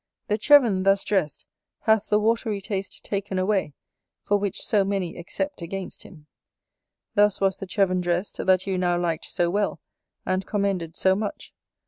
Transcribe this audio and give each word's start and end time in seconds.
The 0.29 0.39
Cheven 0.39 0.81
thus 0.83 1.03
dressed 1.03 1.45
hath 1.81 2.09
the 2.09 2.17
watery 2.19 2.59
taste 2.59 3.03
taken 3.05 3.37
away, 3.37 3.75
for 4.23 4.35
which 4.37 4.61
so 4.65 4.83
many 4.83 5.15
except 5.15 5.61
against 5.61 6.01
him. 6.01 6.25
Thus 7.13 7.39
was 7.39 7.57
the 7.57 7.67
Cheven 7.67 8.01
dressed 8.01 8.43
that 8.43 8.65
you 8.65 8.79
now 8.79 8.97
liked 8.99 9.25
so 9.25 9.51
well, 9.51 9.79
and 10.25 10.43
commended 10.47 10.97
so 10.97 11.15
much. 11.15 11.53